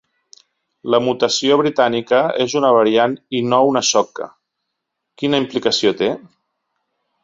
La 0.93 0.99
mutació 1.07 1.57
britànica 1.61 2.23
és 2.47 2.57
una 2.61 2.73
variant 2.79 3.15
i 3.41 3.45
no 3.53 3.63
una 3.75 3.87
soca: 3.93 4.31
quina 5.25 5.47
implicació 5.47 5.99
té? 6.03 6.15